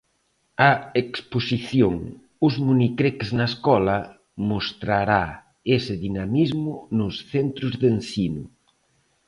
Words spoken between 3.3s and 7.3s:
na escola" mostrará ese dinamismo nos